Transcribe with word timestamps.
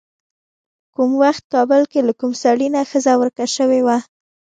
کوم 0.93 1.11
وخت 1.23 1.43
کابل 1.53 1.81
کې 1.91 1.99
له 2.07 2.13
کوم 2.19 2.31
سړي 2.43 2.67
نه 2.75 2.81
ښځه 2.89 3.13
ورکه 3.21 3.45
شوې 3.55 3.81
وه. 3.85 3.97